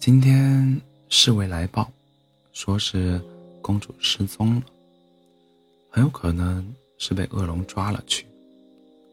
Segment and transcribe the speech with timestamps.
[0.00, 0.80] 今天
[1.10, 1.92] 侍卫来报，
[2.54, 3.20] 说是
[3.60, 4.62] 公主失踪了，
[5.90, 8.24] 很有可能是被恶龙抓了去。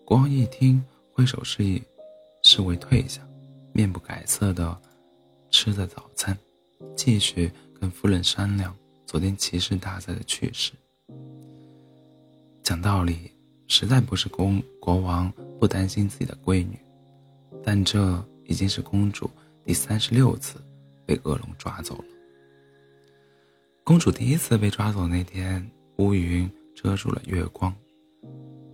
[0.05, 0.81] 国王一听，
[1.11, 1.83] 挥手示意
[2.41, 3.21] 侍卫退下，
[3.73, 4.77] 面不改色的
[5.51, 6.35] 吃着早餐，
[6.95, 8.73] 继续跟夫人商量
[9.05, 10.71] 昨天骑士大赛的趣事。
[12.63, 13.29] 讲道理，
[13.67, 15.29] 实在不是公国王
[15.59, 16.79] 不担心自己的闺女，
[17.61, 19.29] 但这已经是公主
[19.65, 20.61] 第三十六次。
[21.07, 22.03] 被恶龙抓走了。
[23.85, 25.65] 公主第一次被抓走那天，
[25.95, 27.73] 乌云遮住了月光，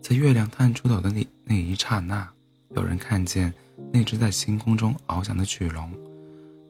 [0.02, 2.28] 在月亮探出头的那那一刹那，
[2.72, 3.54] 有人看见
[3.92, 5.94] 那只在星空中翱翔的巨龙，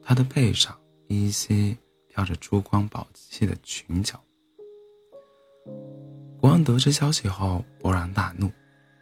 [0.02, 1.74] 它的背上依稀
[2.08, 4.22] 飘着珠光宝气的裙角。
[6.38, 8.52] 国王得知消息后勃然大怒，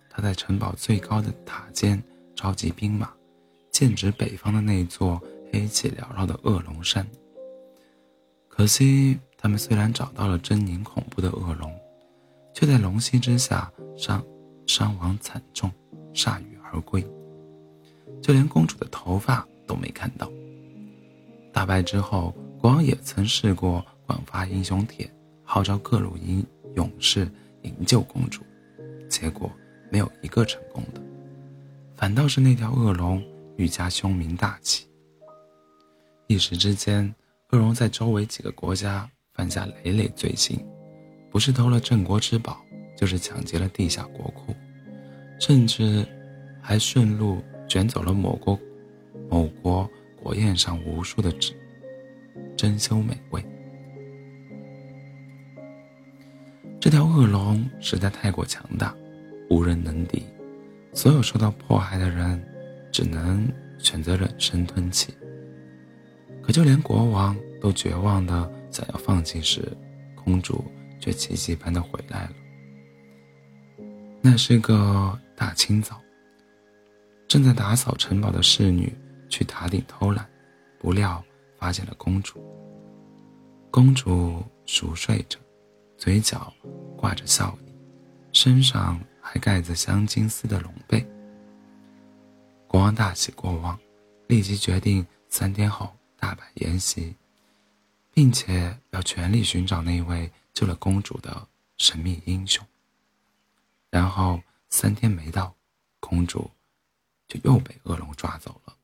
[0.08, 2.00] 他在城堡最高的塔尖
[2.36, 3.12] 召集兵马，
[3.72, 5.20] 剑指北方的那座。
[5.52, 7.06] 黑气缭绕的恶龙山。
[8.48, 11.70] 可惜，他们虽然找到了狰狞恐怖的恶龙，
[12.54, 14.24] 却在龙息之下伤
[14.66, 15.70] 伤亡惨重，
[16.14, 17.06] 铩羽而归。
[18.22, 20.30] 就连公主的头发都没看到。
[21.52, 25.10] 大败之后，国王也曾试过广发英雄帖，
[25.42, 26.44] 号召各路英
[26.76, 27.30] 勇士
[27.62, 28.42] 营救公主，
[29.08, 29.50] 结果
[29.90, 31.02] 没有一个成功的，
[31.94, 33.22] 反倒是那条恶龙
[33.56, 34.86] 愈加凶名大起。
[36.26, 37.14] 一时之间，
[37.50, 40.58] 恶龙在周围几个国家犯下累累罪行，
[41.30, 42.64] 不是偷了镇国之宝，
[42.96, 44.54] 就是抢劫了地下国库，
[45.38, 46.06] 甚至
[46.60, 48.58] 还顺路卷走了某国
[49.28, 49.88] 某国
[50.22, 51.30] 国宴上无数的
[52.56, 53.44] 珍馐美味。
[56.80, 58.94] 这条恶龙实在太过强大，
[59.50, 60.22] 无人能敌，
[60.94, 62.42] 所有受到迫害的人
[62.90, 63.46] 只能
[63.78, 65.14] 选择忍声吞气。
[66.42, 69.76] 可就连国王都绝望的想要放弃时，
[70.14, 70.64] 公主
[70.98, 72.32] 却奇迹般的回来了。
[74.20, 76.00] 那是个大清早，
[77.28, 78.92] 正在打扫城堡的侍女
[79.28, 80.28] 去塔顶偷懒，
[80.78, 81.22] 不料
[81.56, 82.44] 发现了公主。
[83.70, 85.38] 公主熟睡着，
[85.96, 86.52] 嘴角
[86.96, 87.72] 挂着笑意，
[88.32, 91.06] 身上还盖着香金丝的龙被。
[92.66, 93.78] 国王大喜过望，
[94.26, 95.88] 立即决定三天后。
[96.22, 97.16] 大摆筵席，
[98.12, 102.64] 并且要全力寻找那位救了公主的神秘英雄。
[103.90, 105.52] 然后三天没到，
[105.98, 106.48] 公主
[107.26, 108.76] 就又被恶龙抓走了。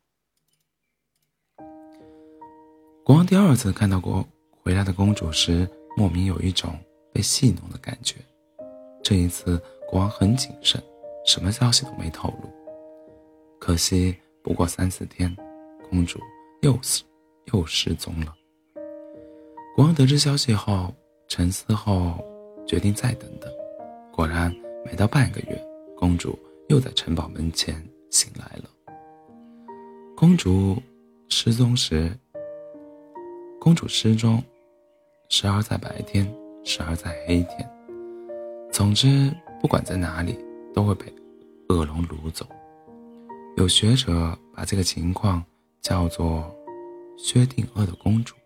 [3.04, 4.26] 国王第二次看到过
[4.60, 6.76] 回来的公主时，莫名有一种
[7.12, 8.16] 被戏弄的感觉。
[9.00, 10.82] 这一次，国王很谨慎，
[11.24, 12.52] 什么消息都没透露。
[13.60, 15.32] 可惜，不过三四天，
[15.88, 16.18] 公主
[16.62, 17.04] 又死。
[17.52, 18.34] 又失踪了。
[19.74, 20.92] 国王得知消息后，
[21.28, 22.18] 沉思后
[22.66, 23.48] 决定再等等。
[24.12, 24.52] 果然，
[24.84, 25.64] 没到半个月，
[25.96, 26.36] 公主
[26.68, 27.74] 又在城堡门前
[28.10, 28.68] 醒来了。
[30.16, 30.76] 公主
[31.28, 32.10] 失踪时，
[33.60, 34.42] 公主失踪，
[35.28, 36.26] 时而在白天，
[36.64, 37.70] 时而在黑天。
[38.72, 40.36] 总之，不管在哪里，
[40.74, 41.06] 都会被
[41.68, 42.44] 恶龙掳走。
[43.56, 45.40] 有学者把这个情况
[45.80, 46.52] 叫做。
[47.20, 48.36] 薛定谔的公主，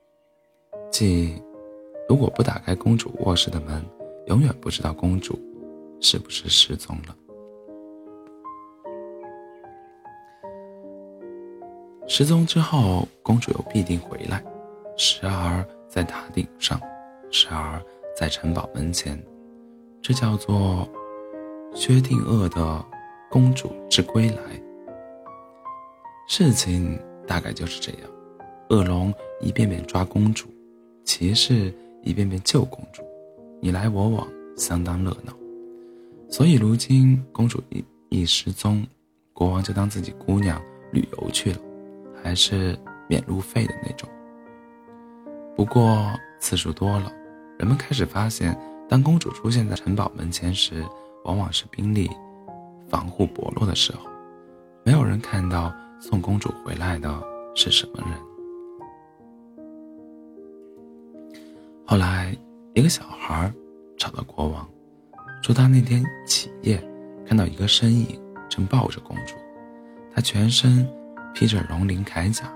[0.91, 1.35] 即
[2.09, 3.85] 如果不打开公主卧室的门，
[4.29, 5.39] 永远不知道公主
[6.01, 7.15] 是不是失踪了。
[12.09, 14.43] 失踪之后，公主又必定回来，
[14.97, 16.81] 时而在塔顶上，
[17.31, 17.81] 时而
[18.17, 19.23] 在城堡门前，
[20.01, 20.89] 这叫做
[21.75, 22.83] 薛定谔的
[23.31, 24.37] 公主之归来。
[26.27, 28.11] 事情大概就是这样。
[28.73, 30.49] 恶龙一遍遍抓公主，
[31.05, 31.71] 骑士
[32.03, 33.03] 一遍遍救公主，
[33.61, 35.37] 你来我往，相当热闹。
[36.31, 38.83] 所以如今公主一一失踪，
[39.35, 40.59] 国王就当自己姑娘
[40.91, 41.59] 旅游去了，
[42.25, 42.75] 还是
[43.11, 44.09] 免路费的那种。
[45.55, 46.11] 不过
[46.41, 47.13] 次数多了，
[47.59, 48.59] 人们开始发现，
[48.89, 50.83] 当公主出现在城堡门前时，
[51.25, 52.11] 往往是兵力
[52.89, 54.09] 防护薄弱的时候，
[54.83, 55.71] 没有人看到
[56.01, 57.23] 送公主回来的
[57.55, 58.32] 是什么人。
[61.93, 62.35] 后来，
[62.73, 63.53] 一个小孩
[63.99, 64.67] 找到国王，
[65.43, 66.83] 说他那天起夜
[67.27, 68.19] 看到一个身影
[68.49, 69.35] 正抱着公主，
[70.11, 70.89] 他全身
[71.35, 72.51] 披着龙鳞铠甲，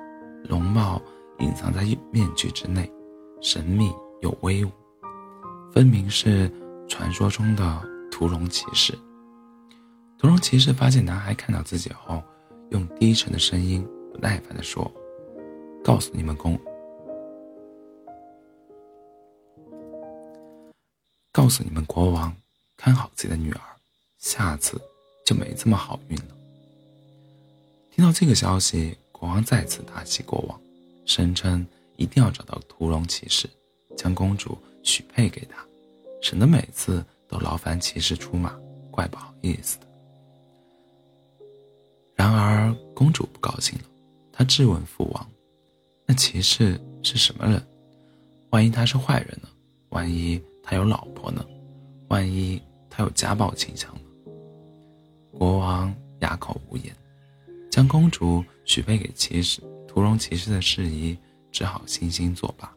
[0.49, 0.99] 容貌
[1.41, 2.91] 隐藏在面具之内，
[3.43, 3.93] 神秘
[4.23, 4.71] 又威武，
[5.71, 6.50] 分明是
[6.88, 8.94] 传说中的屠龙骑士。
[10.17, 12.23] 屠龙骑士发现男孩看到自己后，
[12.71, 14.91] 用低沉的声音不耐烦地说
[15.85, 16.59] ：“告诉你们公，
[21.47, 22.37] 告诉你们国王，
[22.77, 23.61] 看好自己的女儿，
[24.19, 24.83] 下次
[25.25, 26.37] 就没这么好运了。”
[27.95, 30.61] 听到这个消息，国王再次大喜过望，
[31.05, 31.65] 声称
[31.99, 33.49] 一定要找到屠龙骑士，
[33.97, 35.65] 将公主许配给他，
[36.21, 38.53] 省得每次都劳烦骑士出马，
[38.91, 39.87] 怪不好意思的。
[42.17, 43.85] 然而公主不高兴了，
[44.33, 45.31] 她质问父王。
[46.07, 47.65] 那骑士是什么人？
[48.51, 49.49] 万一他是坏人呢？
[49.91, 51.47] 万一他有老婆呢？
[52.09, 52.61] 万一
[52.91, 54.01] 他有家暴倾向呢？
[55.31, 56.93] 国王哑口无言，
[57.71, 61.17] 将公主许配给骑士屠龙骑士的事宜，
[61.53, 62.77] 只好悻悻作罢。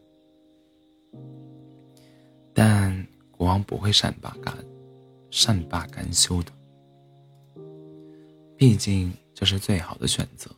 [2.53, 4.55] 但国王不会善罢甘
[5.31, 6.51] 善罢甘休的，
[8.55, 10.51] 毕竟这是最好的选择。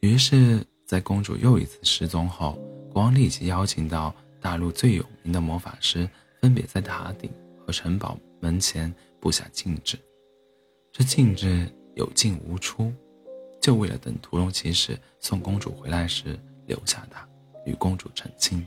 [0.00, 0.62] 于是。
[0.86, 2.58] 在公主又一次失踪后，
[2.92, 6.06] 国王立即邀请到大陆最有名的魔法师，
[6.44, 9.98] 分别在塔顶和城堡门前布下禁制。
[10.92, 12.92] 这禁制有进无出，
[13.62, 17.26] 就为了等屠龙骑士送公主回来时留下她，
[17.64, 18.62] 与公主成亲。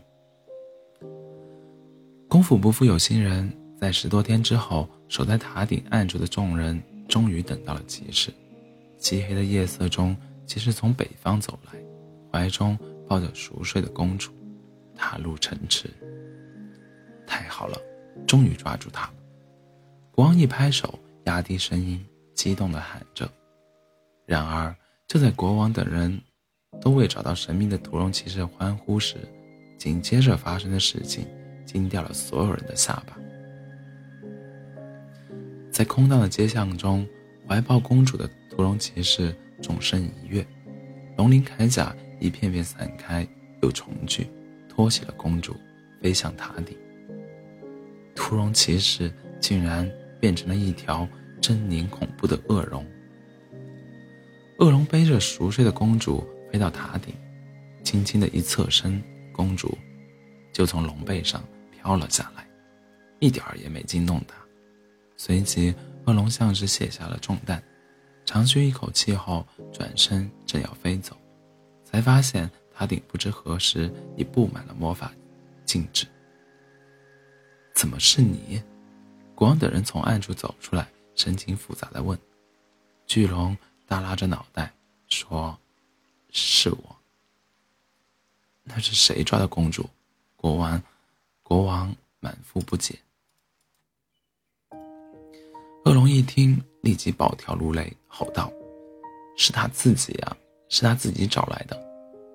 [2.28, 8.34] 功夫不负有心人，在十多天之后，守在塔顶暗处的众人终于等到了骑士。
[8.98, 11.80] 漆黑的夜色中，骑士从北方走来。
[12.32, 12.76] 怀中
[13.08, 14.32] 抱着熟睡的公主，
[14.96, 15.92] 踏入城池。
[17.28, 17.78] 太好了，
[18.26, 19.14] 终于抓住他了！
[20.12, 22.04] 国王一拍手，压低声音，
[22.34, 23.30] 激动地喊着。
[24.26, 24.76] 然而，
[25.08, 26.20] 就在国王等人
[26.82, 29.18] 都为找到神秘的屠龙骑士欢呼时，
[29.78, 31.28] 紧接着发生的事情
[31.66, 33.16] 惊掉了所有人的下巴。
[35.72, 37.08] 在空荡的街巷中，
[37.48, 40.44] 怀抱公主的屠龙骑士纵身一跃，
[41.18, 41.96] 龙鳞铠甲。
[42.20, 43.28] 一片片散开，
[43.62, 44.28] 又重聚，
[44.68, 45.56] 托起了公主，
[46.02, 46.76] 飞向塔顶。
[48.28, 49.10] 芙蓉骑士
[49.40, 49.90] 竟然
[50.20, 51.08] 变成了一条
[51.42, 52.86] 狰狞恐怖的恶龙。
[54.60, 57.16] 恶龙背着熟睡的公主飞到塔顶，
[57.86, 59.02] 轻轻的一侧身，
[59.32, 59.78] 公主
[60.52, 61.42] 就从龙背上
[61.72, 62.46] 飘了下来，
[63.20, 64.36] 一点儿也没惊动他。
[65.16, 65.74] 随即，
[66.06, 67.64] 恶龙像是卸下了重担，
[68.26, 71.16] 长吁一口气后，转身正要飞走。
[71.86, 75.14] 才发现塔顶不知何时已布满了魔法
[75.64, 76.06] 禁制。
[77.78, 78.60] 怎么是你？
[79.36, 82.18] 国王等人从暗处走出来，神情复杂的问。
[83.06, 83.56] 巨龙
[83.88, 84.74] 耷拉着脑袋
[85.08, 85.56] 说
[86.34, 86.96] ：“是我。”
[88.66, 89.88] 那是谁抓的公主？
[90.36, 90.82] 国王，
[91.44, 92.98] 国王满腹不解。
[95.86, 98.52] 恶龙一听，立即暴跳如雷，吼道
[99.38, 100.36] ：“是他自己呀！”
[100.68, 101.80] 是他自己找来的，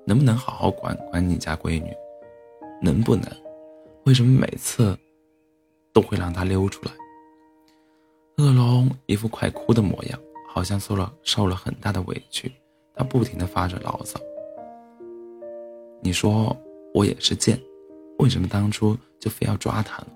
[0.06, 1.92] 能不能好好管管你家闺女？
[2.80, 3.28] 能不能？
[4.04, 4.96] 为什么每次
[5.92, 6.92] 都会让他溜出来？
[8.38, 10.18] 恶龙一副快哭的模样，
[10.48, 12.50] 好像受了受了很大的委屈，
[12.94, 14.18] 他不停的发着牢骚。
[16.00, 16.56] 你说
[16.94, 17.60] 我也是贱，
[18.18, 20.08] 为什么当初就非要抓他呢？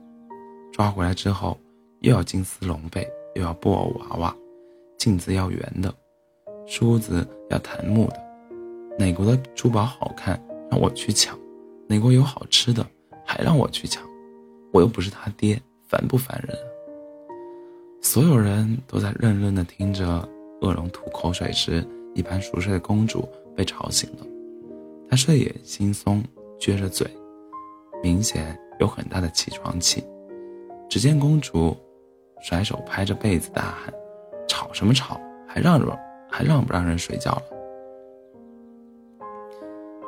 [0.73, 1.59] 抓回来之后，
[2.01, 4.37] 又要金丝龙背，又要布偶娃娃，
[4.99, 5.95] 镜子要圆的。
[6.67, 8.21] 梳子要檀木的，
[8.99, 11.39] 哪国的珠宝好看让我去抢，
[11.87, 12.85] 哪国有好吃的
[13.25, 14.03] 还让我去抢，
[14.73, 16.57] 我又不是他爹，烦不烦人？
[18.03, 20.07] 所有人都在愣愣地听着
[20.61, 24.27] 恶龙吐口水时，一旁熟睡的公主被吵醒了，
[25.09, 26.23] 她睡眼惺忪，
[26.61, 27.07] 撅着嘴，
[28.03, 30.05] 明显有很大的起床气。
[30.89, 31.77] 只见公主
[32.43, 33.93] 甩手拍着被子大喊
[34.47, 35.21] ：“吵什么吵？
[35.47, 35.97] 还让着！”
[36.29, 37.43] 还让不让人睡觉了？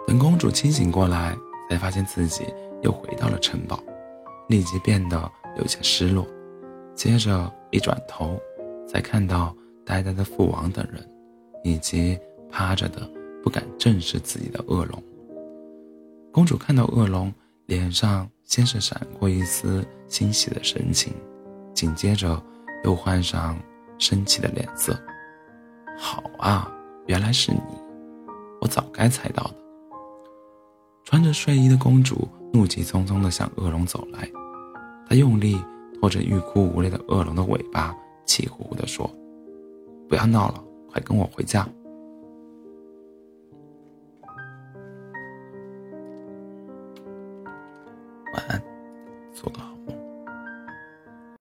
[0.07, 1.35] 等公主清醒过来，
[1.71, 2.45] 才发现自己
[2.83, 3.79] 又回到了城堡，
[4.49, 6.27] 立即变得有些失落。
[6.95, 8.41] 接着一转头，
[8.89, 11.09] 才看到呆呆的父王等人，
[11.63, 12.19] 以及
[12.51, 13.09] 趴着的
[13.43, 15.03] 不敢正视自己的恶龙。
[16.33, 17.33] 公主看到恶龙，
[17.67, 21.13] 脸上先是闪过一丝欣喜的神情，
[21.73, 22.43] 紧接着
[22.85, 23.57] 又换上
[23.99, 24.99] 生气的脸色。
[25.97, 26.73] 好啊，
[27.07, 27.61] 原来是你，
[28.61, 29.55] 我早该猜到的。
[31.05, 34.29] 穿着睡衣的公主怒气冲冲地向恶龙走来，
[35.09, 35.59] 他用力
[35.99, 37.97] 拖着欲哭无泪的恶龙的尾巴，
[38.27, 39.11] 气呼呼地说
[40.07, 40.63] ：“不要闹了，
[40.93, 41.67] 快跟我回家。”